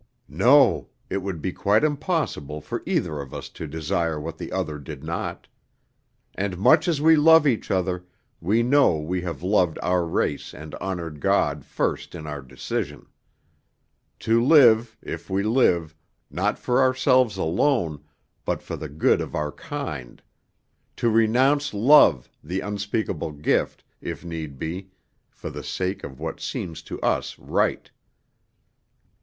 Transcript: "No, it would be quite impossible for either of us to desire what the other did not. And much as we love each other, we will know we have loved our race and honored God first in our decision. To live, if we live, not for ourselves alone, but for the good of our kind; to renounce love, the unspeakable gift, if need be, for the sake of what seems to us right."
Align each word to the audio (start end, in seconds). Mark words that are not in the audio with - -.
"No, 0.27 0.89
it 1.11 1.17
would 1.17 1.43
be 1.43 1.53
quite 1.53 1.83
impossible 1.83 2.59
for 2.59 2.81
either 2.87 3.21
of 3.21 3.35
us 3.35 3.49
to 3.49 3.67
desire 3.67 4.19
what 4.19 4.39
the 4.39 4.51
other 4.51 4.79
did 4.79 5.03
not. 5.03 5.47
And 6.33 6.57
much 6.57 6.87
as 6.87 6.99
we 6.99 7.15
love 7.15 7.45
each 7.45 7.69
other, 7.69 8.07
we 8.39 8.63
will 8.63 8.69
know 8.71 8.97
we 8.97 9.21
have 9.21 9.43
loved 9.43 9.77
our 9.83 10.03
race 10.03 10.55
and 10.55 10.73
honored 10.81 11.19
God 11.19 11.63
first 11.63 12.15
in 12.15 12.25
our 12.25 12.41
decision. 12.41 13.09
To 14.21 14.43
live, 14.43 14.97
if 15.03 15.29
we 15.29 15.43
live, 15.43 15.93
not 16.31 16.57
for 16.57 16.81
ourselves 16.81 17.37
alone, 17.37 18.03
but 18.43 18.63
for 18.63 18.75
the 18.75 18.89
good 18.89 19.21
of 19.21 19.35
our 19.35 19.51
kind; 19.51 20.19
to 20.95 21.11
renounce 21.11 21.75
love, 21.75 22.27
the 22.43 22.61
unspeakable 22.61 23.33
gift, 23.33 23.83
if 24.01 24.25
need 24.25 24.57
be, 24.57 24.89
for 25.29 25.51
the 25.51 25.63
sake 25.63 26.03
of 26.03 26.19
what 26.19 26.39
seems 26.39 26.81
to 26.81 26.99
us 27.01 27.37
right." 27.37 27.91